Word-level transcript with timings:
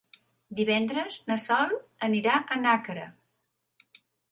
Divendres 0.59 1.17
na 1.27 1.37
Sol 1.43 1.77
anirà 2.09 2.41
a 2.41 2.59
Nàquera. 2.65 3.07